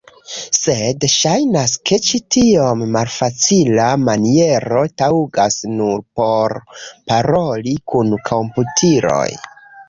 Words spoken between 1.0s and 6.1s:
ŝajnas, ke ĉi tiom malfacila maniero taŭgas nur